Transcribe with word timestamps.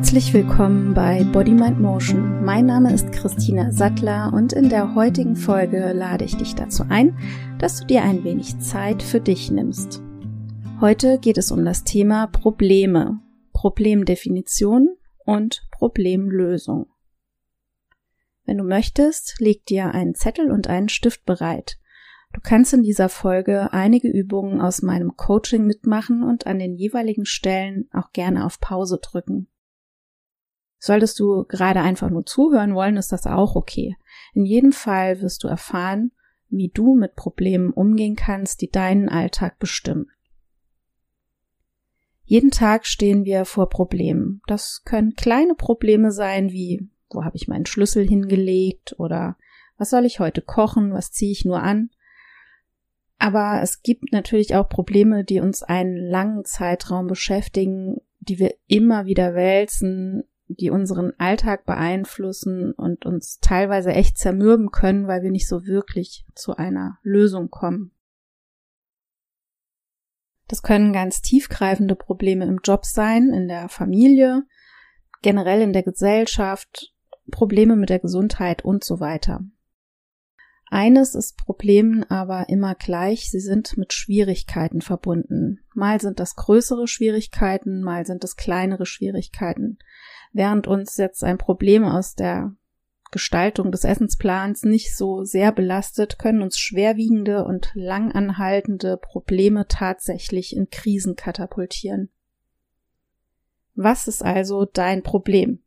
Herzlich 0.00 0.32
willkommen 0.32 0.94
bei 0.94 1.24
Body 1.24 1.50
Mind 1.50 1.78
Motion. 1.78 2.42
Mein 2.42 2.64
Name 2.64 2.90
ist 2.90 3.12
Christina 3.12 3.70
Sattler 3.70 4.32
und 4.32 4.54
in 4.54 4.70
der 4.70 4.94
heutigen 4.94 5.36
Folge 5.36 5.92
lade 5.92 6.24
ich 6.24 6.38
dich 6.38 6.54
dazu 6.54 6.84
ein, 6.88 7.18
dass 7.58 7.80
du 7.80 7.86
dir 7.86 8.02
ein 8.02 8.24
wenig 8.24 8.58
Zeit 8.60 9.02
für 9.02 9.20
dich 9.20 9.50
nimmst. 9.50 10.00
Heute 10.80 11.18
geht 11.18 11.36
es 11.36 11.52
um 11.52 11.66
das 11.66 11.84
Thema 11.84 12.28
Probleme, 12.28 13.20
Problemdefinition 13.52 14.88
und 15.26 15.68
Problemlösung. 15.70 16.86
Wenn 18.46 18.56
du 18.56 18.64
möchtest, 18.64 19.38
leg 19.38 19.66
dir 19.66 19.92
einen 19.92 20.14
Zettel 20.14 20.50
und 20.50 20.66
einen 20.66 20.88
Stift 20.88 21.26
bereit. 21.26 21.78
Du 22.32 22.40
kannst 22.42 22.72
in 22.72 22.82
dieser 22.82 23.10
Folge 23.10 23.74
einige 23.74 24.08
Übungen 24.08 24.62
aus 24.62 24.80
meinem 24.80 25.18
Coaching 25.18 25.66
mitmachen 25.66 26.22
und 26.22 26.46
an 26.46 26.58
den 26.58 26.74
jeweiligen 26.74 27.26
Stellen 27.26 27.90
auch 27.92 28.12
gerne 28.12 28.46
auf 28.46 28.60
Pause 28.60 28.98
drücken. 28.98 29.48
Solltest 30.82 31.20
du 31.20 31.44
gerade 31.44 31.82
einfach 31.82 32.08
nur 32.08 32.24
zuhören 32.24 32.74
wollen, 32.74 32.96
ist 32.96 33.12
das 33.12 33.26
auch 33.26 33.54
okay. 33.54 33.96
In 34.32 34.46
jedem 34.46 34.72
Fall 34.72 35.20
wirst 35.20 35.44
du 35.44 35.48
erfahren, 35.48 36.10
wie 36.48 36.70
du 36.72 36.94
mit 36.94 37.14
Problemen 37.16 37.70
umgehen 37.70 38.16
kannst, 38.16 38.62
die 38.62 38.70
deinen 38.70 39.10
Alltag 39.10 39.58
bestimmen. 39.58 40.10
Jeden 42.24 42.50
Tag 42.50 42.86
stehen 42.86 43.24
wir 43.26 43.44
vor 43.44 43.68
Problemen. 43.68 44.40
Das 44.46 44.82
können 44.84 45.14
kleine 45.14 45.54
Probleme 45.54 46.12
sein 46.12 46.50
wie, 46.50 46.88
wo 47.10 47.24
habe 47.24 47.36
ich 47.36 47.46
meinen 47.46 47.66
Schlüssel 47.66 48.08
hingelegt 48.08 48.94
oder 48.98 49.36
was 49.76 49.90
soll 49.90 50.06
ich 50.06 50.18
heute 50.18 50.40
kochen, 50.40 50.94
was 50.94 51.12
ziehe 51.12 51.32
ich 51.32 51.44
nur 51.44 51.62
an. 51.62 51.90
Aber 53.18 53.60
es 53.62 53.82
gibt 53.82 54.12
natürlich 54.12 54.54
auch 54.54 54.68
Probleme, 54.68 55.24
die 55.24 55.40
uns 55.40 55.62
einen 55.62 55.96
langen 55.96 56.44
Zeitraum 56.46 57.06
beschäftigen, 57.06 57.96
die 58.20 58.38
wir 58.38 58.54
immer 58.66 59.04
wieder 59.04 59.34
wälzen, 59.34 60.22
die 60.58 60.70
unseren 60.70 61.12
Alltag 61.18 61.64
beeinflussen 61.64 62.72
und 62.72 63.06
uns 63.06 63.38
teilweise 63.40 63.92
echt 63.92 64.18
zermürben 64.18 64.70
können, 64.70 65.06
weil 65.06 65.22
wir 65.22 65.30
nicht 65.30 65.48
so 65.48 65.64
wirklich 65.66 66.24
zu 66.34 66.56
einer 66.56 66.98
Lösung 67.02 67.50
kommen. 67.50 67.92
Das 70.48 70.62
können 70.62 70.92
ganz 70.92 71.22
tiefgreifende 71.22 71.94
Probleme 71.94 72.44
im 72.46 72.58
Job 72.64 72.84
sein, 72.84 73.30
in 73.32 73.46
der 73.46 73.68
Familie, 73.68 74.44
generell 75.22 75.62
in 75.62 75.72
der 75.72 75.84
Gesellschaft, 75.84 76.92
Probleme 77.30 77.76
mit 77.76 77.88
der 77.88 78.00
Gesundheit 78.00 78.64
und 78.64 78.82
so 78.82 78.98
weiter. 78.98 79.44
Eines 80.72 81.14
ist 81.14 81.36
Problemen 81.36 82.04
aber 82.04 82.48
immer 82.48 82.74
gleich, 82.74 83.30
sie 83.30 83.40
sind 83.40 83.76
mit 83.76 83.92
Schwierigkeiten 83.92 84.80
verbunden. 84.80 85.60
Mal 85.74 86.00
sind 86.00 86.18
das 86.18 86.34
größere 86.34 86.88
Schwierigkeiten, 86.88 87.82
mal 87.82 88.06
sind 88.06 88.24
es 88.24 88.36
kleinere 88.36 88.86
Schwierigkeiten 88.86 89.78
während 90.32 90.66
uns 90.66 90.96
jetzt 90.96 91.24
ein 91.24 91.38
Problem 91.38 91.84
aus 91.84 92.14
der 92.14 92.54
Gestaltung 93.10 93.72
des 93.72 93.84
Essensplans 93.84 94.62
nicht 94.62 94.96
so 94.96 95.24
sehr 95.24 95.50
belastet, 95.50 96.18
können 96.18 96.42
uns 96.42 96.58
schwerwiegende 96.58 97.44
und 97.44 97.70
langanhaltende 97.74 98.96
Probleme 98.96 99.66
tatsächlich 99.66 100.54
in 100.54 100.70
Krisen 100.70 101.16
katapultieren. 101.16 102.10
Was 103.74 104.06
ist 104.06 104.22
also 104.24 104.64
dein 104.64 105.02
Problem? 105.02 105.62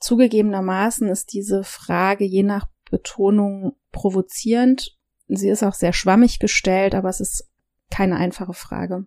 Zugegebenermaßen 0.00 1.08
ist 1.08 1.32
diese 1.32 1.64
Frage 1.64 2.24
je 2.24 2.42
nach 2.42 2.66
Betonung 2.90 3.76
provozierend. 3.90 4.98
Sie 5.28 5.48
ist 5.48 5.62
auch 5.62 5.72
sehr 5.72 5.94
schwammig 5.94 6.40
gestellt, 6.40 6.94
aber 6.94 7.08
es 7.08 7.20
ist 7.20 7.48
keine 7.90 8.16
einfache 8.16 8.52
Frage. 8.52 9.06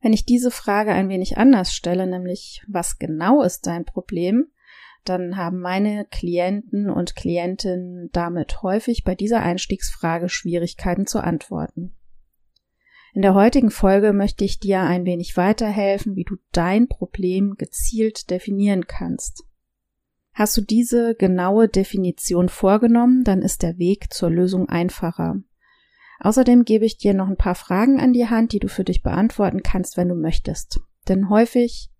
Wenn 0.00 0.12
ich 0.12 0.24
diese 0.24 0.50
Frage 0.50 0.92
ein 0.92 1.08
wenig 1.08 1.38
anders 1.38 1.72
stelle, 1.74 2.06
nämlich 2.06 2.62
was 2.68 2.98
genau 2.98 3.42
ist 3.42 3.66
dein 3.66 3.84
Problem, 3.84 4.46
dann 5.04 5.36
haben 5.36 5.60
meine 5.60 6.04
Klienten 6.04 6.90
und 6.90 7.16
Klientinnen 7.16 8.10
damit 8.12 8.62
häufig 8.62 9.04
bei 9.04 9.14
dieser 9.14 9.42
Einstiegsfrage 9.42 10.28
Schwierigkeiten 10.28 11.06
zu 11.06 11.20
antworten. 11.20 11.94
In 13.14 13.22
der 13.22 13.34
heutigen 13.34 13.70
Folge 13.70 14.12
möchte 14.12 14.44
ich 14.44 14.60
dir 14.60 14.80
ein 14.80 15.04
wenig 15.04 15.36
weiterhelfen, 15.36 16.14
wie 16.14 16.24
du 16.24 16.36
dein 16.52 16.88
Problem 16.88 17.54
gezielt 17.56 18.30
definieren 18.30 18.86
kannst. 18.86 19.44
Hast 20.34 20.56
du 20.56 20.60
diese 20.60 21.16
genaue 21.16 21.68
Definition 21.68 22.48
vorgenommen, 22.48 23.24
dann 23.24 23.42
ist 23.42 23.62
der 23.62 23.78
Weg 23.78 24.12
zur 24.12 24.30
Lösung 24.30 24.68
einfacher. 24.68 25.42
Außerdem 26.20 26.64
gebe 26.64 26.84
ich 26.84 26.98
dir 26.98 27.14
noch 27.14 27.28
ein 27.28 27.36
paar 27.36 27.54
Fragen 27.54 28.00
an 28.00 28.12
die 28.12 28.28
Hand, 28.28 28.52
die 28.52 28.58
du 28.58 28.68
für 28.68 28.84
dich 28.84 29.02
beantworten 29.02 29.62
kannst, 29.62 29.96
wenn 29.96 30.08
du 30.08 30.14
möchtest. 30.14 30.80
Denn 31.08 31.30
häufig, 31.30 31.90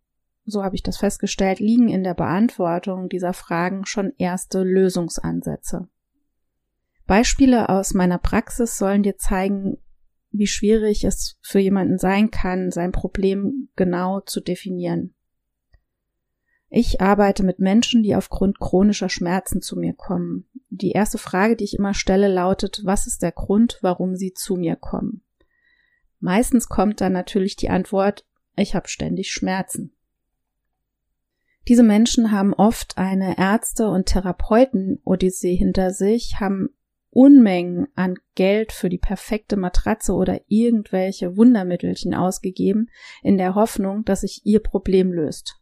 so 0.44 0.64
habe 0.64 0.74
ich 0.74 0.82
das 0.82 0.96
festgestellt, 0.96 1.60
liegen 1.60 1.88
in 1.88 2.02
der 2.02 2.14
Beantwortung 2.14 3.08
dieser 3.08 3.32
Fragen 3.32 3.86
schon 3.86 4.12
erste 4.18 4.62
Lösungsansätze. 4.62 5.88
Beispiele 7.06 7.68
aus 7.68 7.94
meiner 7.94 8.18
Praxis 8.18 8.76
sollen 8.76 9.02
dir 9.02 9.16
zeigen, 9.16 9.78
wie 10.30 10.46
schwierig 10.46 11.04
es 11.04 11.38
für 11.40 11.58
jemanden 11.58 11.98
sein 11.98 12.30
kann, 12.30 12.70
sein 12.70 12.92
Problem 12.92 13.68
genau 13.76 14.20
zu 14.20 14.40
definieren. 14.40 15.14
Ich 16.70 17.00
arbeite 17.00 17.44
mit 17.44 17.58
Menschen, 17.60 18.02
die 18.02 18.14
aufgrund 18.14 18.60
chronischer 18.60 19.08
Schmerzen 19.08 19.62
zu 19.62 19.76
mir 19.76 19.94
kommen. 19.94 20.46
Die 20.68 20.92
erste 20.92 21.16
Frage, 21.16 21.56
die 21.56 21.64
ich 21.64 21.78
immer 21.78 21.94
stelle, 21.94 22.28
lautet, 22.28 22.82
was 22.84 23.06
ist 23.06 23.22
der 23.22 23.32
Grund, 23.32 23.78
warum 23.80 24.16
sie 24.16 24.34
zu 24.34 24.56
mir 24.56 24.76
kommen? 24.76 25.22
Meistens 26.20 26.68
kommt 26.68 27.00
dann 27.00 27.12
natürlich 27.12 27.56
die 27.56 27.70
Antwort, 27.70 28.26
ich 28.56 28.74
habe 28.74 28.88
ständig 28.88 29.30
Schmerzen. 29.30 29.94
Diese 31.68 31.82
Menschen 31.82 32.32
haben 32.32 32.54
oft 32.54 32.98
eine 32.98 33.38
Ärzte- 33.38 33.88
und 33.88 34.06
Therapeuten-Odyssee 34.06 35.54
hinter 35.54 35.90
sich, 35.90 36.34
haben 36.40 36.70
Unmengen 37.10 37.88
an 37.94 38.16
Geld 38.34 38.72
für 38.72 38.88
die 38.88 38.98
perfekte 38.98 39.56
Matratze 39.56 40.12
oder 40.12 40.40
irgendwelche 40.48 41.36
Wundermittelchen 41.36 42.14
ausgegeben, 42.14 42.88
in 43.22 43.38
der 43.38 43.54
Hoffnung, 43.54 44.04
dass 44.04 44.22
sich 44.22 44.42
ihr 44.44 44.60
Problem 44.60 45.12
löst. 45.12 45.58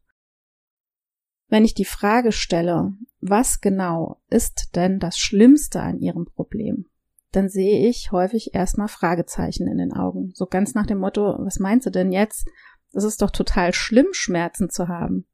Wenn 1.48 1.64
ich 1.64 1.74
die 1.74 1.84
Frage 1.84 2.32
stelle, 2.32 2.92
was 3.20 3.60
genau 3.60 4.20
ist 4.30 4.74
denn 4.74 4.98
das 4.98 5.18
Schlimmste 5.18 5.80
an 5.80 6.00
Ihrem 6.00 6.26
Problem, 6.26 6.86
dann 7.32 7.48
sehe 7.48 7.88
ich 7.88 8.10
häufig 8.12 8.54
erstmal 8.54 8.88
Fragezeichen 8.88 9.68
in 9.68 9.78
den 9.78 9.92
Augen. 9.92 10.32
So 10.34 10.46
ganz 10.46 10.74
nach 10.74 10.86
dem 10.86 10.98
Motto, 10.98 11.36
was 11.38 11.58
meinst 11.58 11.86
du 11.86 11.90
denn 11.90 12.10
jetzt? 12.10 12.48
Es 12.92 13.04
ist 13.04 13.22
doch 13.22 13.30
total 13.30 13.74
schlimm, 13.74 14.06
Schmerzen 14.12 14.70
zu 14.70 14.88
haben. 14.88 15.26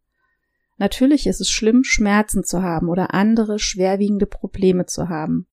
Natürlich 0.78 1.26
ist 1.26 1.40
es 1.40 1.48
schlimm, 1.48 1.84
Schmerzen 1.84 2.44
zu 2.44 2.62
haben 2.62 2.88
oder 2.88 3.14
andere 3.14 3.58
schwerwiegende 3.58 4.26
Probleme 4.26 4.86
zu 4.86 5.08
haben. 5.08 5.46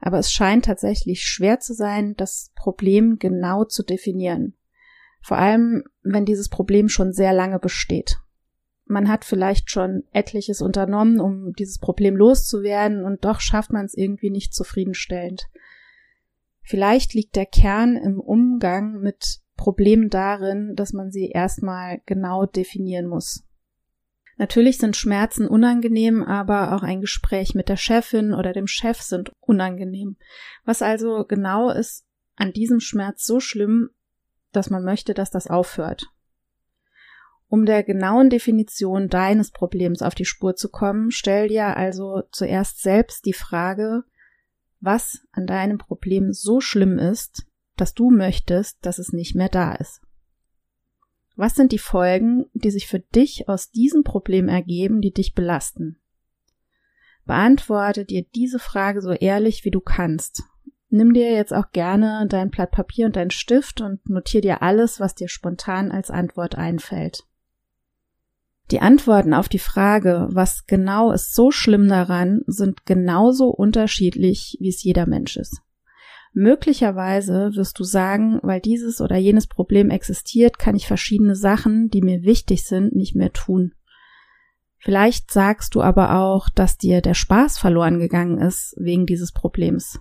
Aber 0.00 0.18
es 0.18 0.30
scheint 0.30 0.66
tatsächlich 0.66 1.22
schwer 1.22 1.60
zu 1.60 1.72
sein, 1.72 2.14
das 2.16 2.52
Problem 2.54 3.18
genau 3.18 3.64
zu 3.64 3.82
definieren. 3.82 4.54
Vor 5.22 5.38
allem, 5.38 5.82
wenn 6.02 6.26
dieses 6.26 6.48
Problem 6.48 6.88
schon 6.88 7.12
sehr 7.12 7.32
lange 7.32 7.58
besteht 7.58 8.18
man 8.86 9.08
hat 9.08 9.24
vielleicht 9.24 9.70
schon 9.70 10.04
etliches 10.12 10.62
unternommen, 10.62 11.20
um 11.20 11.52
dieses 11.52 11.78
Problem 11.78 12.16
loszuwerden 12.16 13.04
und 13.04 13.24
doch 13.24 13.40
schafft 13.40 13.72
man 13.72 13.84
es 13.84 13.94
irgendwie 13.94 14.30
nicht 14.30 14.54
zufriedenstellend. 14.54 15.48
Vielleicht 16.62 17.14
liegt 17.14 17.36
der 17.36 17.46
Kern 17.46 17.96
im 17.96 18.20
Umgang 18.20 19.00
mit 19.00 19.40
Problemen 19.56 20.10
darin, 20.10 20.74
dass 20.74 20.92
man 20.92 21.10
sie 21.10 21.30
erstmal 21.30 22.00
genau 22.06 22.46
definieren 22.46 23.06
muss. 23.06 23.44
Natürlich 24.38 24.78
sind 24.78 24.96
Schmerzen 24.96 25.48
unangenehm, 25.48 26.22
aber 26.22 26.74
auch 26.74 26.82
ein 26.82 27.00
Gespräch 27.00 27.54
mit 27.54 27.68
der 27.68 27.76
Chefin 27.76 28.34
oder 28.34 28.52
dem 28.52 28.66
Chef 28.66 29.00
sind 29.00 29.32
unangenehm. 29.40 30.16
Was 30.64 30.82
also 30.82 31.24
genau 31.24 31.70
ist 31.70 32.04
an 32.36 32.52
diesem 32.52 32.80
Schmerz 32.80 33.24
so 33.24 33.40
schlimm, 33.40 33.90
dass 34.52 34.68
man 34.68 34.84
möchte, 34.84 35.14
dass 35.14 35.30
das 35.30 35.46
aufhört. 35.46 36.06
Um 37.48 37.64
der 37.64 37.84
genauen 37.84 38.28
Definition 38.28 39.08
deines 39.08 39.52
Problems 39.52 40.02
auf 40.02 40.14
die 40.14 40.24
Spur 40.24 40.56
zu 40.56 40.68
kommen, 40.68 41.10
stell 41.10 41.48
dir 41.48 41.76
also 41.76 42.22
zuerst 42.32 42.82
selbst 42.82 43.24
die 43.24 43.32
Frage, 43.32 44.02
was 44.80 45.20
an 45.32 45.46
deinem 45.46 45.78
Problem 45.78 46.32
so 46.32 46.60
schlimm 46.60 46.98
ist, 46.98 47.46
dass 47.76 47.94
du 47.94 48.10
möchtest, 48.10 48.84
dass 48.84 48.98
es 48.98 49.12
nicht 49.12 49.36
mehr 49.36 49.48
da 49.48 49.74
ist. 49.74 50.00
Was 51.36 51.54
sind 51.54 51.72
die 51.72 51.78
Folgen, 51.78 52.46
die 52.54 52.70
sich 52.70 52.88
für 52.88 53.00
dich 53.00 53.48
aus 53.48 53.70
diesem 53.70 54.02
Problem 54.02 54.48
ergeben, 54.48 55.00
die 55.00 55.12
dich 55.12 55.34
belasten? 55.34 56.00
Beantworte 57.26 58.04
dir 58.04 58.24
diese 58.34 58.58
Frage 58.58 59.02
so 59.02 59.12
ehrlich 59.12 59.64
wie 59.64 59.70
du 59.70 59.80
kannst. 59.80 60.42
Nimm 60.88 61.12
dir 61.12 61.32
jetzt 61.32 61.52
auch 61.52 61.72
gerne 61.72 62.26
dein 62.28 62.50
Blatt 62.50 62.70
Papier 62.70 63.06
und 63.06 63.16
dein 63.16 63.30
Stift 63.30 63.80
und 63.80 64.08
notier 64.08 64.40
dir 64.40 64.62
alles, 64.62 64.98
was 64.98 65.14
dir 65.14 65.28
spontan 65.28 65.92
als 65.92 66.10
Antwort 66.10 66.54
einfällt. 66.54 67.24
Die 68.70 68.80
Antworten 68.80 69.32
auf 69.32 69.48
die 69.48 69.60
Frage, 69.60 70.26
was 70.30 70.66
genau 70.66 71.12
ist 71.12 71.34
so 71.34 71.50
schlimm 71.50 71.88
daran, 71.88 72.40
sind 72.46 72.84
genauso 72.84 73.48
unterschiedlich, 73.48 74.56
wie 74.60 74.68
es 74.68 74.82
jeder 74.82 75.06
Mensch 75.06 75.36
ist. 75.36 75.62
Möglicherweise 76.32 77.52
wirst 77.54 77.78
du 77.78 77.84
sagen, 77.84 78.40
weil 78.42 78.60
dieses 78.60 79.00
oder 79.00 79.16
jenes 79.16 79.46
Problem 79.46 79.90
existiert, 79.90 80.58
kann 80.58 80.76
ich 80.76 80.86
verschiedene 80.86 81.36
Sachen, 81.36 81.88
die 81.88 82.02
mir 82.02 82.24
wichtig 82.24 82.64
sind, 82.64 82.94
nicht 82.94 83.14
mehr 83.14 83.32
tun. 83.32 83.72
Vielleicht 84.78 85.30
sagst 85.30 85.74
du 85.74 85.80
aber 85.80 86.18
auch, 86.18 86.48
dass 86.50 86.76
dir 86.76 87.00
der 87.00 87.14
Spaß 87.14 87.58
verloren 87.58 87.98
gegangen 87.98 88.38
ist 88.38 88.74
wegen 88.78 89.06
dieses 89.06 89.32
Problems. 89.32 90.00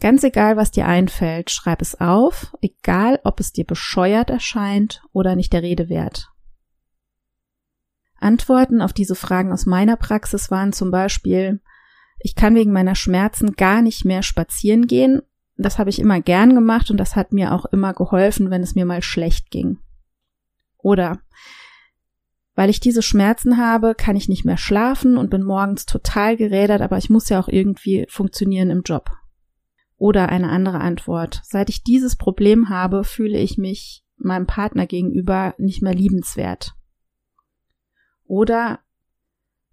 Ganz 0.00 0.24
egal, 0.24 0.56
was 0.56 0.72
dir 0.72 0.86
einfällt, 0.86 1.50
schreib 1.50 1.80
es 1.80 2.00
auf, 2.00 2.52
egal 2.60 3.20
ob 3.22 3.38
es 3.38 3.52
dir 3.52 3.64
bescheuert 3.64 4.30
erscheint 4.30 5.02
oder 5.12 5.36
nicht 5.36 5.52
der 5.52 5.62
Rede 5.62 5.88
wert. 5.88 6.33
Antworten 8.24 8.80
auf 8.80 8.92
diese 8.92 9.14
Fragen 9.14 9.52
aus 9.52 9.66
meiner 9.66 9.96
Praxis 9.96 10.50
waren 10.50 10.72
zum 10.72 10.90
Beispiel, 10.90 11.60
ich 12.18 12.34
kann 12.34 12.54
wegen 12.54 12.72
meiner 12.72 12.94
Schmerzen 12.94 13.52
gar 13.52 13.82
nicht 13.82 14.04
mehr 14.04 14.22
spazieren 14.22 14.86
gehen. 14.86 15.22
Das 15.56 15.78
habe 15.78 15.90
ich 15.90 15.98
immer 15.98 16.20
gern 16.20 16.54
gemacht 16.54 16.90
und 16.90 16.96
das 16.96 17.14
hat 17.14 17.32
mir 17.32 17.52
auch 17.52 17.66
immer 17.66 17.92
geholfen, 17.92 18.50
wenn 18.50 18.62
es 18.62 18.74
mir 18.74 18.86
mal 18.86 19.02
schlecht 19.02 19.50
ging. 19.50 19.78
Oder 20.78 21.20
weil 22.54 22.70
ich 22.70 22.80
diese 22.80 23.02
Schmerzen 23.02 23.58
habe, 23.58 23.94
kann 23.94 24.16
ich 24.16 24.28
nicht 24.28 24.44
mehr 24.44 24.56
schlafen 24.56 25.16
und 25.16 25.30
bin 25.30 25.42
morgens 25.42 25.86
total 25.86 26.36
gerädert, 26.36 26.82
aber 26.82 26.98
ich 26.98 27.10
muss 27.10 27.28
ja 27.28 27.40
auch 27.40 27.48
irgendwie 27.48 28.06
funktionieren 28.08 28.70
im 28.70 28.82
Job. 28.82 29.10
Oder 29.96 30.28
eine 30.28 30.50
andere 30.50 30.80
Antwort. 30.80 31.40
Seit 31.44 31.68
ich 31.68 31.82
dieses 31.82 32.16
Problem 32.16 32.68
habe, 32.68 33.04
fühle 33.04 33.38
ich 33.38 33.58
mich 33.58 34.04
meinem 34.16 34.46
Partner 34.46 34.86
gegenüber 34.86 35.54
nicht 35.58 35.82
mehr 35.82 35.94
liebenswert. 35.94 36.74
Oder 38.26 38.80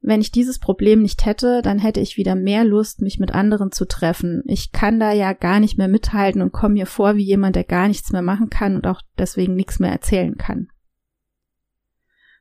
wenn 0.02 0.20
ich 0.20 0.32
dieses 0.32 0.58
Problem 0.58 1.02
nicht 1.02 1.26
hätte, 1.26 1.62
dann 1.62 1.78
hätte 1.78 2.00
ich 2.00 2.18
wieder 2.18 2.36
mehr 2.36 2.64
Lust, 2.64 3.02
mich 3.02 3.20
mit 3.20 3.34
anderen 3.34 3.72
zu 3.72 3.86
treffen. 3.86 4.42
Ich 4.48 4.72
kann 4.72 5.00
da 5.00 5.12
ja 5.12 5.34
gar 5.34 5.60
nicht 5.60 5.78
mehr 5.78 5.88
mithalten 5.88 6.42
und 6.42 6.52
komme 6.52 6.74
mir 6.74 6.88
vor 6.88 7.16
wie 7.16 7.24
jemand, 7.24 7.56
der 7.56 7.64
gar 7.64 7.88
nichts 7.88 8.12
mehr 8.12 8.24
machen 8.24 8.50
kann 8.50 8.76
und 8.76 8.88
auch 8.88 9.02
deswegen 9.20 9.56
nichts 9.56 9.80
mehr 9.80 9.92
erzählen 9.92 10.38
kann. 10.38 10.70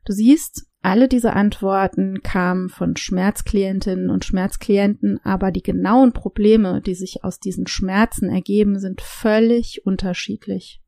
Du 0.06 0.14
siehst, 0.14 0.66
alle 0.80 1.08
diese 1.08 1.34
Antworten 1.34 2.22
kamen 2.22 2.70
von 2.70 2.96
Schmerzklientinnen 2.96 4.08
und 4.08 4.24
Schmerzklienten, 4.24 5.20
aber 5.22 5.52
die 5.52 5.62
genauen 5.62 6.14
Probleme, 6.14 6.80
die 6.80 6.94
sich 6.94 7.22
aus 7.22 7.38
diesen 7.38 7.66
Schmerzen 7.66 8.30
ergeben, 8.30 8.78
sind 8.78 9.02
völlig 9.02 9.84
unterschiedlich. 9.84 10.80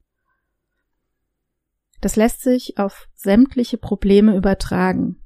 Das 2.03 2.17
lässt 2.17 2.43
sich 2.43 2.79
auf 2.79 3.09
sämtliche 3.15 3.79
Probleme 3.79 4.37
übertragen. 4.37 5.23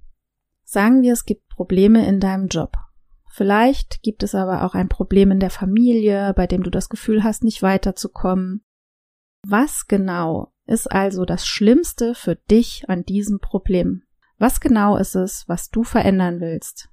Sagen 0.63 1.01
wir, 1.01 1.15
es 1.15 1.25
gibt 1.25 1.49
Probleme 1.49 2.07
in 2.07 2.21
deinem 2.21 2.49
Job. 2.49 2.75
Vielleicht 3.31 4.03
gibt 4.03 4.23
es 4.23 4.35
aber 4.35 4.63
auch 4.65 4.75
ein 4.75 4.89
Problem 4.89 5.31
in 5.31 5.41
der 5.41 5.51
Familie, 5.51 6.35
bei 6.37 6.47
dem 6.47 6.63
du 6.63 6.71
das 6.71 6.91
Gefühl 6.91 7.25
hast, 7.25 7.45
nicht 7.45 7.63
weiterzukommen. 7.63 8.63
Was 9.43 9.87
genau 9.89 10.53
ist 10.67 10.91
also 10.93 11.25
das 11.25 11.47
Schlimmste 11.47 12.15
für 12.15 12.37
dich 12.37 12.85
an 12.89 13.05
diesem 13.05 13.41
Problem? 13.41 14.03
Was 14.39 14.61
genau 14.61 14.99
ist 14.99 15.15
es, 15.15 15.45
was 15.49 15.71
du 15.71 15.83
verändern 15.83 16.41
willst? 16.41 16.91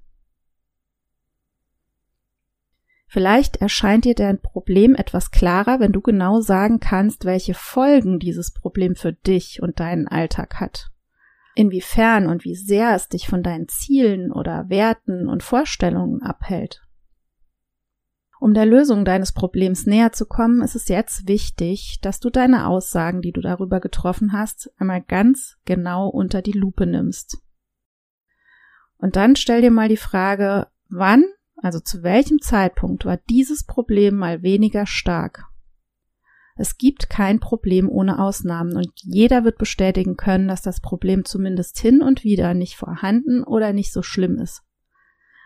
Vielleicht 3.14 3.58
erscheint 3.58 4.06
dir 4.06 4.16
dein 4.16 4.42
Problem 4.42 4.96
etwas 4.96 5.30
klarer, 5.30 5.80
wenn 5.80 5.92
du 5.92 6.02
genau 6.02 6.42
sagen 6.42 6.80
kannst, 6.80 7.26
welche 7.26 7.54
Folgen 7.54 8.18
dieses 8.18 8.52
Problem 8.52 8.96
für 8.96 9.14
dich 9.14 9.62
und 9.62 9.80
deinen 9.80 10.08
Alltag 10.08 10.60
hat. 10.60 10.90
Inwiefern 11.54 12.26
und 12.26 12.44
wie 12.44 12.56
sehr 12.56 12.96
es 12.96 13.10
dich 13.10 13.28
von 13.28 13.44
deinen 13.44 13.68
Zielen 13.68 14.32
oder 14.32 14.68
Werten 14.70 15.30
und 15.30 15.44
Vorstellungen 15.44 16.24
abhält. 16.24 16.82
Um 18.40 18.56
der 18.56 18.66
Lösung 18.66 19.06
deines 19.06 19.32
Problems 19.32 19.86
näher 19.86 20.12
zu 20.12 20.26
kommen, 20.26 20.64
ist 20.64 20.74
es 20.74 20.88
jetzt 20.88 21.28
wichtig, 21.28 22.00
dass 22.02 22.20
du 22.20 22.32
deine 22.32 22.66
Aussagen, 22.66 23.22
die 23.22 23.32
du 23.32 23.42
darüber 23.42 23.80
getroffen 23.80 24.34
hast, 24.34 24.72
einmal 24.80 25.04
ganz 25.04 25.60
genau 25.66 26.08
unter 26.10 26.42
die 26.42 26.52
Lupe 26.52 26.88
nimmst. 26.88 27.38
Und 28.98 29.18
dann 29.18 29.36
stell 29.36 29.62
dir 29.62 29.70
mal 29.70 29.88
die 29.88 29.98
Frage, 29.98 30.66
wann, 30.90 31.26
also 31.64 31.80
zu 31.80 32.04
welchem 32.04 32.42
Zeitpunkt 32.42 33.06
war 33.06 33.18
dieses 33.30 33.66
Problem 33.66 34.16
mal 34.16 34.44
weniger 34.44 34.86
stark? 34.86 35.46
Es 36.56 36.78
gibt 36.78 37.10
kein 37.10 37.40
Problem 37.40 37.90
ohne 37.90 38.20
Ausnahmen 38.20 38.76
und 38.76 38.92
jeder 38.98 39.44
wird 39.44 39.58
bestätigen 39.58 40.18
können, 40.18 40.48
dass 40.48 40.62
das 40.62 40.82
Problem 40.82 41.26
zumindest 41.26 41.80
hin 41.80 42.02
und 42.02 42.24
wieder 42.24 42.54
nicht 42.54 42.76
vorhanden 42.76 43.44
oder 43.44 43.74
nicht 43.74 43.92
so 43.92 44.04
schlimm 44.04 44.38
ist. 44.38 44.62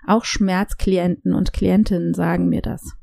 Auch 0.05 0.25
Schmerzklienten 0.25 1.33
und 1.33 1.53
Klientinnen 1.53 2.13
sagen 2.13 2.49
mir 2.49 2.61
das. 2.61 2.96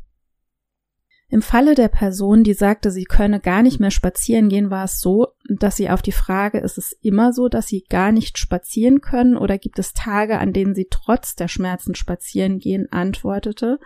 Im 1.35 1.43
Falle 1.43 1.75
der 1.75 1.89
Person, 1.89 2.45
die 2.45 2.55
sagte, 2.55 2.93
sie 2.93 3.03
könne 3.03 3.41
gar 3.41 3.65
nicht 3.65 3.81
mehr 3.81 3.91
spazieren 3.91 4.49
gehen, 4.49 4.71
war 4.71 4.85
es 4.85 5.01
so, 5.01 5.33
dass 5.49 5.75
sie 5.75 5.91
auf 5.91 6.01
die 6.01 6.13
Frage, 6.13 6.59
ist 6.59 6.79
es 6.79 6.93
immer 7.03 7.33
so, 7.33 7.49
dass 7.49 7.67
sie 7.67 7.83
gar 7.91 8.13
nicht 8.13 8.39
spazieren 8.39 9.01
können 9.01 9.37
oder 9.37 9.59
gibt 9.59 9.81
es 9.81 9.95
Tage, 9.95 10.39
an 10.39 10.53
denen 10.53 10.77
sie 10.77 10.87
trotz 10.89 11.35
der 11.35 11.49
Schmerzen 11.49 11.97
spazieren 11.97 12.61
gehen, 12.61 12.87
antwortete, 12.93 13.81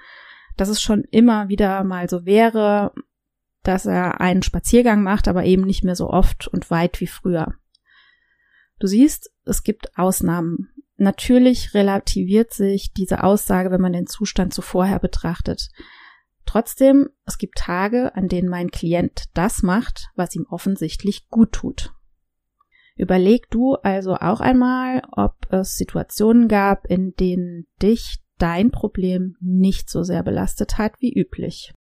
dass 0.59 0.69
es 0.69 0.83
schon 0.83 1.05
immer 1.05 1.49
wieder 1.49 1.85
mal 1.85 2.11
so 2.11 2.27
wäre, 2.27 2.93
dass 3.63 3.87
er 3.87 4.21
einen 4.21 4.43
Spaziergang 4.43 5.03
macht, 5.03 5.27
aber 5.27 5.45
eben 5.45 5.63
nicht 5.63 5.85
mehr 5.85 5.97
so 5.97 6.11
oft 6.11 6.49
und 6.49 6.71
weit 6.71 7.01
wie 7.01 7.07
früher. 7.07 7.55
Du 8.79 8.87
siehst, 8.87 9.33
es 9.47 9.63
gibt 9.63 9.97
Ausnahmen. 9.97 10.69
Natürlich 10.99 11.73
relativiert 11.73 12.53
sich 12.53 12.93
diese 12.93 13.25
Aussage, 13.25 13.71
wenn 13.71 13.81
man 13.81 13.95
den 13.95 14.07
Zustand 14.07 14.53
zuvorher 14.53 14.99
betrachtet. 14.99 15.71
Trotzdem, 16.49 17.11
es 17.27 17.37
gibt 17.37 17.59
Tage, 17.59 18.15
an 18.15 18.27
denen 18.27 18.49
mein 18.49 18.71
Klient 18.71 19.25
das 19.35 19.63
macht, 19.63 20.09
was 20.17 20.35
ihm 20.35 20.47
offensichtlich 20.49 21.29
gut 21.29 21.53
tut. 21.53 21.93
Überleg 22.97 23.51
du 23.51 23.75
also 23.75 24.15
auch 24.15 24.41
einmal, 24.41 25.03
ob 25.13 25.35
es 25.53 25.77
Situationen 25.77 26.49
gab, 26.49 26.87
in 26.87 27.13
denen 27.13 27.67
dich 27.83 28.21
dein 28.39 28.71
Problem 28.71 29.37
nicht 29.43 29.91
so 29.91 30.03
sehr 30.03 30.23
belastet 30.23 30.79
hat 30.79 30.95
wie 31.01 31.13
üblich. 31.13 31.75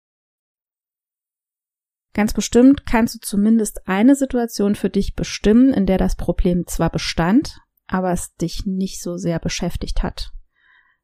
Ganz 2.13 2.35
bestimmt 2.35 2.87
kannst 2.87 3.15
du 3.15 3.19
zumindest 3.21 3.87
eine 3.87 4.17
Situation 4.17 4.75
für 4.75 4.91
dich 4.91 5.15
bestimmen, 5.15 5.73
in 5.73 5.87
der 5.87 5.99
das 5.99 6.17
Problem 6.17 6.67
zwar 6.67 6.91
bestand, 6.91 7.61
aber 7.87 8.11
es 8.11 8.35
dich 8.35 8.67
nicht 8.67 9.01
so 9.01 9.17
sehr 9.17 9.39
beschäftigt 9.39 10.03
hat. 10.03 10.33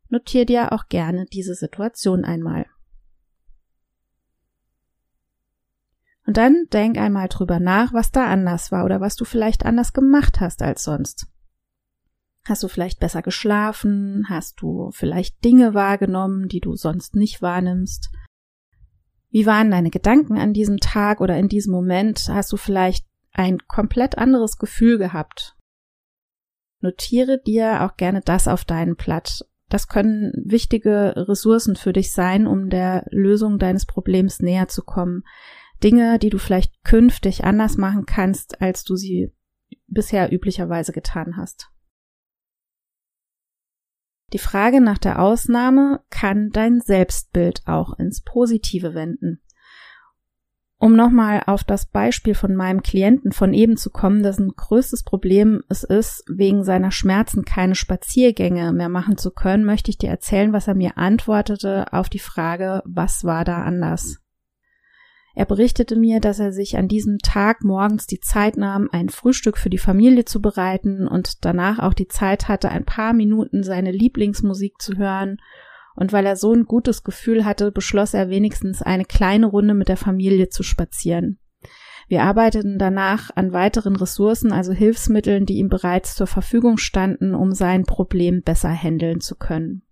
Notier 0.08 0.47
dir 0.47 0.73
auch 0.73 0.88
gerne 0.88 1.26
diese 1.26 1.55
Situation 1.55 2.25
einmal. 2.25 2.67
Und 6.32 6.39
dann 6.39 6.65
denk 6.72 6.96
einmal 6.96 7.29
drüber 7.29 7.60
nach, 7.60 7.93
was 7.93 8.10
da 8.10 8.24
anders 8.24 8.72
war 8.72 8.86
oder 8.86 9.03
was 9.03 9.17
du 9.17 9.27
vielleicht 9.27 9.67
anders 9.67 9.93
gemacht 9.93 10.41
hast 10.41 10.62
als 10.62 10.82
sonst. 10.82 11.27
Hast 12.46 12.62
du 12.62 12.69
vielleicht 12.69 13.01
besser 13.01 13.20
geschlafen? 13.20 14.24
Hast 14.31 14.62
du 14.62 14.91
vielleicht 14.93 15.44
Dinge 15.44 15.74
wahrgenommen, 15.74 16.48
die 16.48 16.60
du 16.60 16.74
sonst 16.74 17.17
nicht 17.17 17.43
wahrnimmst? 17.43 18.10
Wie 19.29 19.44
waren 19.44 19.70
deine 19.70 19.91
Gedanken 19.91 20.39
an 20.39 20.55
diesem 20.55 20.79
Tag 20.79 21.20
oder 21.20 21.36
in 21.36 21.48
diesem 21.48 21.70
Moment? 21.70 22.31
Hast 22.31 22.51
du 22.51 22.56
vielleicht 22.56 23.05
ein 23.32 23.58
komplett 23.69 24.17
anderes 24.17 24.56
Gefühl 24.56 24.96
gehabt? 24.96 25.58
Notiere 26.81 27.43
dir 27.43 27.82
auch 27.82 27.98
gerne 27.98 28.22
das 28.22 28.48
auf 28.48 28.65
deinen 28.65 28.96
Blatt. 28.96 29.44
Das 29.69 29.86
können 29.86 30.32
wichtige 30.46 31.12
Ressourcen 31.15 31.77
für 31.77 31.93
dich 31.93 32.10
sein, 32.10 32.46
um 32.46 32.70
der 32.70 33.05
Lösung 33.10 33.58
deines 33.58 33.84
Problems 33.84 34.41
näher 34.41 34.69
zu 34.69 34.82
kommen. 34.82 35.24
Dinge, 35.82 36.19
die 36.19 36.31
du 36.31 36.39
vielleicht 36.39 36.72
künftig 36.84 37.44
anders 37.44 37.77
machen 37.77 38.06
kannst, 38.06 38.60
als 38.60 38.84
du 38.84 38.96
sie 38.96 39.32
bisher 39.86 40.32
üblicherweise 40.32 40.93
getan 40.93 41.36
hast. 41.36 41.69
Die 44.32 44.39
Frage 44.39 44.81
nach 44.81 44.98
der 44.98 45.20
Ausnahme 45.20 46.01
kann 46.08 46.51
dein 46.51 46.81
Selbstbild 46.81 47.62
auch 47.67 47.98
ins 47.98 48.22
Positive 48.22 48.94
wenden. 48.94 49.43
Um 50.79 50.96
nochmal 50.96 51.44
auf 51.46 51.62
das 51.62 51.86
Beispiel 51.86 52.34
von 52.34 52.56
meinem 52.56 52.82
Klienten 52.82 53.31
von 53.31 53.55
eben 53.55 53.77
zu 53.77 53.91
kommen, 53.91 54.24
dessen 54.24 54.53
größtes 54.56 55.05
Problem 55.05 55.62
es 55.69 55.84
ist, 55.84 56.24
wegen 56.27 56.65
seiner 56.65 56.91
Schmerzen 56.91 57.44
keine 57.44 57.77
Spaziergänge 57.77 58.72
mehr 58.72 58.89
machen 58.89 59.17
zu 59.17 59.31
können, 59.31 59.65
möchte 59.65 59.91
ich 59.91 59.98
dir 59.98 60.10
erzählen, 60.10 60.53
was 60.53 60.67
er 60.67 60.74
mir 60.74 60.98
antwortete 60.98 61.93
auf 61.93 62.08
die 62.08 62.19
Frage, 62.19 62.82
was 62.84 63.22
war 63.22 63.44
da 63.44 63.62
anders? 63.62 64.21
Er 65.34 65.46
berichtete 65.46 65.96
mir, 65.96 66.20
dass 66.20 66.39
er 66.39 66.53
sich 66.53 66.77
an 66.77 66.89
diesem 66.89 67.19
Tag 67.19 67.65
morgens 67.65 68.06
die 68.06 68.20
Zeit 68.20 68.56
nahm, 68.56 68.89
ein 68.93 69.08
Frühstück 69.08 69.56
für 69.56 69.70
die 69.70 69.79
Familie 69.79 70.27
zu 70.27 70.43
bereiten 70.43 71.08
und 71.08 71.44
danach 71.44 71.79
auch 71.79 71.94
die 71.94 72.08
Zeit 72.08 72.48
hatte, 72.48 72.69
ein 72.70 72.84
paar 72.84 73.15
Minuten 73.15 73.62
seine 73.62 73.93
Lieblingsmusik 73.93 74.81
zu 74.81 74.98
hören. 74.98 75.39
Und 75.94 76.12
weil 76.12 76.27
er 76.27 76.36
so 76.36 76.53
ein 76.53 76.65
gutes 76.65 77.03
Gefühl 77.03 77.44
hatte, 77.44 77.72
beschloss 77.72 78.15
er 78.15 78.29
wenigstens 78.29 78.82
eine 78.82 79.05
kleine 79.05 79.46
Runde 79.46 79.74
mit 79.74 79.89
der 79.89 79.96
Familie 79.96 80.48
zu 80.48 80.62
spazieren. 80.62 81.39
Wir 82.08 82.24
arbeiteten 82.24 82.79
danach 82.79 83.31
an 83.34 83.53
weiteren 83.53 83.96
Ressourcen, 83.96 84.53
also 84.53 84.72
Hilfsmitteln, 84.72 85.46
die 85.46 85.58
ihm 85.58 85.69
bereits 85.69 86.15
zur 86.15 86.27
Verfügung 86.27 86.77
standen, 86.77 87.34
um 87.34 87.53
sein 87.53 87.84
Problem 87.84 88.43
besser 88.43 88.70
handeln 88.70 89.20
zu 89.20 89.36
können. 89.36 89.82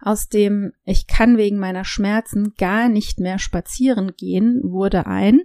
Aus 0.00 0.28
dem 0.28 0.72
Ich 0.84 1.06
kann 1.06 1.36
wegen 1.36 1.58
meiner 1.58 1.84
Schmerzen 1.84 2.54
gar 2.54 2.88
nicht 2.88 3.18
mehr 3.18 3.38
spazieren 3.38 4.12
gehen 4.16 4.60
wurde 4.62 5.06
ein, 5.06 5.42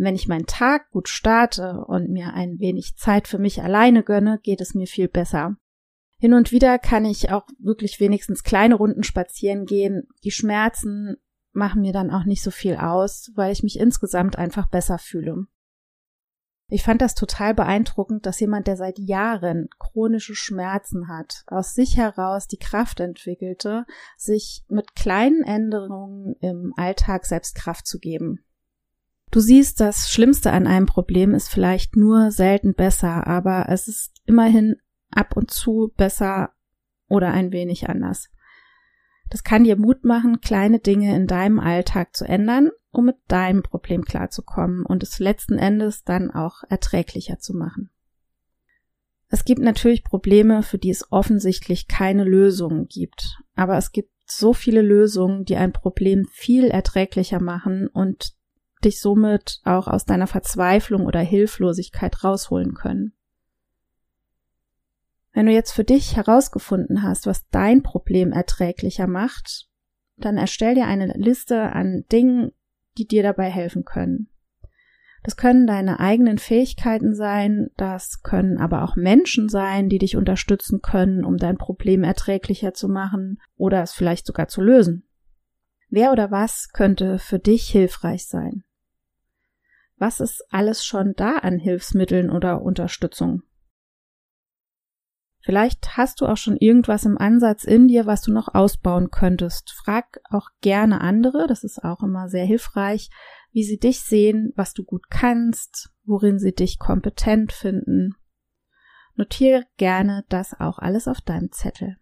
wenn 0.00 0.14
ich 0.14 0.28
meinen 0.28 0.46
Tag 0.46 0.90
gut 0.90 1.08
starte 1.08 1.84
und 1.86 2.08
mir 2.08 2.32
ein 2.32 2.60
wenig 2.60 2.94
Zeit 2.96 3.26
für 3.26 3.38
mich 3.38 3.62
alleine 3.62 4.04
gönne, 4.04 4.38
geht 4.44 4.60
es 4.60 4.74
mir 4.74 4.86
viel 4.86 5.08
besser. 5.08 5.56
Hin 6.20 6.34
und 6.34 6.52
wieder 6.52 6.78
kann 6.78 7.04
ich 7.04 7.30
auch 7.30 7.46
wirklich 7.58 7.98
wenigstens 7.98 8.44
kleine 8.44 8.76
Runden 8.76 9.02
spazieren 9.02 9.66
gehen. 9.66 10.06
Die 10.22 10.30
Schmerzen 10.30 11.16
machen 11.52 11.82
mir 11.82 11.92
dann 11.92 12.12
auch 12.12 12.24
nicht 12.24 12.42
so 12.42 12.52
viel 12.52 12.76
aus, 12.76 13.32
weil 13.34 13.52
ich 13.52 13.64
mich 13.64 13.78
insgesamt 13.78 14.36
einfach 14.36 14.68
besser 14.68 14.98
fühle. 14.98 15.46
Ich 16.70 16.82
fand 16.82 17.00
das 17.00 17.14
total 17.14 17.54
beeindruckend, 17.54 18.26
dass 18.26 18.40
jemand, 18.40 18.66
der 18.66 18.76
seit 18.76 18.98
Jahren 18.98 19.70
chronische 19.78 20.34
Schmerzen 20.34 21.08
hat, 21.08 21.44
aus 21.46 21.74
sich 21.74 21.96
heraus 21.96 22.46
die 22.46 22.58
Kraft 22.58 23.00
entwickelte, 23.00 23.86
sich 24.18 24.64
mit 24.68 24.94
kleinen 24.94 25.44
Änderungen 25.44 26.36
im 26.40 26.74
Alltag 26.76 27.24
selbst 27.24 27.54
Kraft 27.54 27.86
zu 27.86 27.98
geben. 27.98 28.44
Du 29.30 29.40
siehst, 29.40 29.80
das 29.80 30.10
Schlimmste 30.10 30.52
an 30.52 30.66
einem 30.66 30.86
Problem 30.86 31.34
ist 31.34 31.48
vielleicht 31.48 31.96
nur 31.96 32.30
selten 32.32 32.74
besser, 32.74 33.26
aber 33.26 33.66
es 33.70 33.88
ist 33.88 34.12
immerhin 34.26 34.76
ab 35.10 35.36
und 35.36 35.50
zu 35.50 35.92
besser 35.96 36.52
oder 37.08 37.32
ein 37.32 37.50
wenig 37.50 37.88
anders. 37.88 38.28
Das 39.30 39.42
kann 39.42 39.64
dir 39.64 39.76
Mut 39.76 40.04
machen, 40.04 40.40
kleine 40.40 40.80
Dinge 40.80 41.14
in 41.14 41.26
deinem 41.26 41.60
Alltag 41.60 42.14
zu 42.14 42.26
ändern, 42.26 42.70
um 42.90 43.04
mit 43.04 43.16
deinem 43.28 43.62
Problem 43.62 44.04
klarzukommen 44.04 44.84
und 44.84 45.02
es 45.02 45.18
letzten 45.18 45.58
Endes 45.58 46.04
dann 46.04 46.30
auch 46.30 46.62
erträglicher 46.68 47.38
zu 47.38 47.54
machen. 47.54 47.90
Es 49.28 49.44
gibt 49.44 49.60
natürlich 49.60 50.04
Probleme, 50.04 50.62
für 50.62 50.78
die 50.78 50.90
es 50.90 51.12
offensichtlich 51.12 51.86
keine 51.86 52.24
Lösungen 52.24 52.86
gibt, 52.88 53.38
aber 53.54 53.76
es 53.76 53.92
gibt 53.92 54.10
so 54.30 54.52
viele 54.52 54.82
Lösungen, 54.82 55.44
die 55.44 55.56
ein 55.56 55.72
Problem 55.72 56.26
viel 56.30 56.68
erträglicher 56.68 57.40
machen 57.40 57.88
und 57.88 58.34
dich 58.84 59.00
somit 59.00 59.60
auch 59.64 59.88
aus 59.88 60.04
deiner 60.04 60.26
Verzweiflung 60.26 61.06
oder 61.06 61.20
Hilflosigkeit 61.20 62.24
rausholen 62.24 62.74
können. 62.74 63.12
Wenn 65.32 65.46
du 65.46 65.52
jetzt 65.52 65.72
für 65.72 65.84
dich 65.84 66.16
herausgefunden 66.16 67.02
hast, 67.02 67.26
was 67.26 67.48
dein 67.50 67.82
Problem 67.82 68.32
erträglicher 68.32 69.06
macht, 69.06 69.68
dann 70.16 70.36
erstell 70.36 70.74
dir 70.74 70.86
eine 70.86 71.12
Liste 71.16 71.72
an 71.72 72.04
Dingen, 72.10 72.52
die 72.98 73.06
dir 73.06 73.22
dabei 73.22 73.48
helfen 73.48 73.84
können. 73.84 74.28
Das 75.22 75.36
können 75.36 75.66
deine 75.66 76.00
eigenen 76.00 76.38
Fähigkeiten 76.38 77.14
sein, 77.14 77.70
das 77.76 78.22
können 78.22 78.58
aber 78.58 78.82
auch 78.82 78.96
Menschen 78.96 79.48
sein, 79.48 79.88
die 79.88 79.98
dich 79.98 80.16
unterstützen 80.16 80.80
können, 80.80 81.24
um 81.24 81.36
dein 81.36 81.58
Problem 81.58 82.04
erträglicher 82.04 82.72
zu 82.72 82.88
machen 82.88 83.40
oder 83.56 83.82
es 83.82 83.92
vielleicht 83.92 84.26
sogar 84.26 84.48
zu 84.48 84.60
lösen. 84.60 85.04
Wer 85.90 86.12
oder 86.12 86.30
was 86.30 86.68
könnte 86.72 87.18
für 87.18 87.38
dich 87.38 87.68
hilfreich 87.68 88.26
sein? 88.26 88.64
Was 89.96 90.20
ist 90.20 90.44
alles 90.50 90.84
schon 90.84 91.14
da 91.16 91.38
an 91.38 91.58
Hilfsmitteln 91.58 92.30
oder 92.30 92.62
Unterstützung? 92.62 93.42
Vielleicht 95.48 95.96
hast 95.96 96.20
du 96.20 96.26
auch 96.26 96.36
schon 96.36 96.58
irgendwas 96.58 97.06
im 97.06 97.16
Ansatz 97.16 97.64
in 97.64 97.88
dir, 97.88 98.04
was 98.04 98.20
du 98.20 98.30
noch 98.30 98.54
ausbauen 98.54 99.10
könntest. 99.10 99.70
Frag 99.70 100.20
auch 100.28 100.50
gerne 100.60 101.00
andere, 101.00 101.46
das 101.46 101.64
ist 101.64 101.82
auch 101.82 102.02
immer 102.02 102.28
sehr 102.28 102.44
hilfreich, 102.44 103.08
wie 103.50 103.62
sie 103.62 103.78
dich 103.78 104.02
sehen, 104.02 104.52
was 104.56 104.74
du 104.74 104.84
gut 104.84 105.08
kannst, 105.08 105.88
worin 106.04 106.38
sie 106.38 106.52
dich 106.52 106.78
kompetent 106.78 107.52
finden. 107.52 108.14
Notiere 109.14 109.64
gerne 109.78 110.26
das 110.28 110.52
auch 110.52 110.78
alles 110.78 111.08
auf 111.08 111.22
deinem 111.22 111.50
Zettel. 111.50 111.96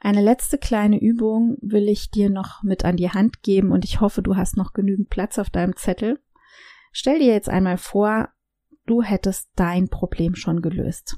Eine 0.00 0.20
letzte 0.20 0.58
kleine 0.58 1.00
Übung 1.00 1.56
will 1.62 1.88
ich 1.88 2.10
dir 2.10 2.28
noch 2.28 2.62
mit 2.62 2.84
an 2.84 2.98
die 2.98 3.08
Hand 3.08 3.42
geben 3.42 3.72
und 3.72 3.86
ich 3.86 4.02
hoffe, 4.02 4.20
du 4.20 4.36
hast 4.36 4.58
noch 4.58 4.74
genügend 4.74 5.08
Platz 5.08 5.38
auf 5.38 5.48
deinem 5.48 5.76
Zettel. 5.76 6.20
Stell 6.92 7.20
dir 7.20 7.32
jetzt 7.32 7.48
einmal 7.48 7.78
vor, 7.78 8.28
du 8.86 9.02
hättest 9.02 9.50
dein 9.56 9.88
Problem 9.88 10.34
schon 10.34 10.62
gelöst. 10.62 11.16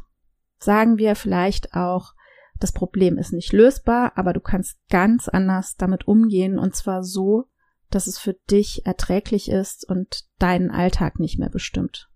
Sagen 0.58 0.98
wir 0.98 1.14
vielleicht 1.14 1.74
auch, 1.74 2.14
das 2.58 2.72
Problem 2.72 3.18
ist 3.18 3.32
nicht 3.32 3.52
lösbar, 3.52 4.12
aber 4.16 4.32
du 4.32 4.40
kannst 4.40 4.78
ganz 4.88 5.28
anders 5.28 5.76
damit 5.76 6.08
umgehen 6.08 6.58
und 6.58 6.74
zwar 6.74 7.04
so, 7.04 7.48
dass 7.90 8.06
es 8.06 8.18
für 8.18 8.34
dich 8.50 8.84
erträglich 8.84 9.50
ist 9.50 9.88
und 9.88 10.24
deinen 10.38 10.70
Alltag 10.70 11.20
nicht 11.20 11.38
mehr 11.38 11.50
bestimmt. 11.50 12.10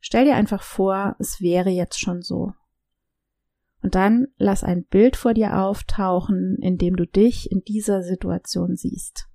Stell 0.00 0.24
dir 0.24 0.34
einfach 0.34 0.62
vor, 0.62 1.14
es 1.18 1.40
wäre 1.40 1.70
jetzt 1.70 2.00
schon 2.00 2.22
so. 2.22 2.54
Und 3.82 3.94
dann 3.94 4.28
lass 4.36 4.64
ein 4.64 4.84
Bild 4.84 5.16
vor 5.16 5.34
dir 5.34 5.58
auftauchen, 5.58 6.56
in 6.60 6.78
dem 6.78 6.96
du 6.96 7.06
dich 7.06 7.50
in 7.50 7.62
dieser 7.62 8.02
Situation 8.02 8.76
siehst. 8.76 9.29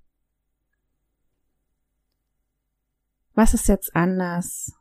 Was 3.36 3.52
ist 3.52 3.68
jetzt 3.68 3.94
anders? 3.94 4.72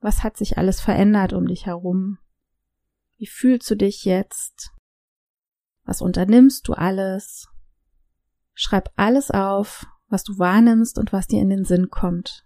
Was 0.00 0.22
hat 0.22 0.36
sich 0.36 0.58
alles 0.58 0.78
verändert 0.78 1.32
um 1.32 1.46
dich 1.46 1.64
herum? 1.64 2.18
Wie 3.16 3.26
fühlst 3.26 3.70
du 3.70 3.76
dich 3.76 4.04
jetzt? 4.04 4.72
Was 5.84 6.02
unternimmst 6.02 6.68
du 6.68 6.74
alles? 6.74 7.48
Schreib 8.52 8.90
alles 8.96 9.30
auf, 9.30 9.86
was 10.08 10.22
du 10.22 10.38
wahrnimmst 10.38 10.98
und 10.98 11.14
was 11.14 11.28
dir 11.28 11.40
in 11.40 11.48
den 11.48 11.64
Sinn 11.64 11.88
kommt. 11.88 12.44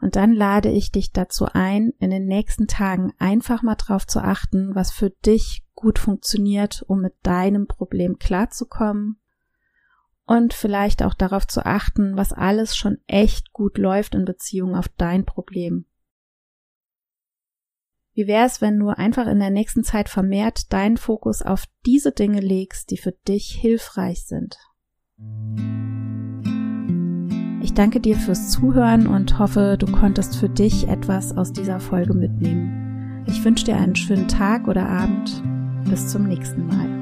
Und 0.00 0.16
dann 0.16 0.32
lade 0.32 0.70
ich 0.70 0.90
dich 0.90 1.12
dazu 1.12 1.48
ein, 1.52 1.92
in 1.98 2.08
den 2.08 2.24
nächsten 2.24 2.66
Tagen 2.66 3.12
einfach 3.18 3.60
mal 3.60 3.74
drauf 3.74 4.06
zu 4.06 4.20
achten, 4.20 4.74
was 4.74 4.90
für 4.90 5.10
dich 5.10 5.66
gut 5.74 5.98
funktioniert, 5.98 6.82
um 6.88 7.02
mit 7.02 7.14
deinem 7.22 7.66
Problem 7.66 8.18
klarzukommen 8.18 9.19
und 10.30 10.54
vielleicht 10.54 11.02
auch 11.02 11.14
darauf 11.14 11.48
zu 11.48 11.66
achten, 11.66 12.16
was 12.16 12.32
alles 12.32 12.76
schon 12.76 12.98
echt 13.08 13.52
gut 13.52 13.78
läuft 13.78 14.14
in 14.14 14.24
Beziehung 14.24 14.76
auf 14.76 14.88
dein 14.96 15.24
Problem. 15.24 15.86
Wie 18.14 18.28
wäre 18.28 18.46
es, 18.46 18.60
wenn 18.60 18.78
du 18.78 18.90
einfach 18.90 19.26
in 19.26 19.40
der 19.40 19.50
nächsten 19.50 19.82
Zeit 19.82 20.08
vermehrt 20.08 20.72
deinen 20.72 20.98
Fokus 20.98 21.42
auf 21.42 21.64
diese 21.84 22.12
Dinge 22.12 22.38
legst, 22.38 22.92
die 22.92 22.96
für 22.96 23.10
dich 23.26 23.58
hilfreich 23.60 24.24
sind? 24.24 24.56
Ich 27.60 27.74
danke 27.74 27.98
dir 27.98 28.14
fürs 28.14 28.50
Zuhören 28.50 29.08
und 29.08 29.40
hoffe, 29.40 29.76
du 29.80 29.90
konntest 29.90 30.36
für 30.36 30.48
dich 30.48 30.86
etwas 30.86 31.36
aus 31.36 31.52
dieser 31.52 31.80
Folge 31.80 32.14
mitnehmen. 32.14 33.24
Ich 33.26 33.44
wünsche 33.44 33.64
dir 33.64 33.76
einen 33.76 33.96
schönen 33.96 34.28
Tag 34.28 34.68
oder 34.68 34.88
Abend. 34.88 35.42
Bis 35.90 36.06
zum 36.06 36.28
nächsten 36.28 36.68
Mal. 36.68 36.99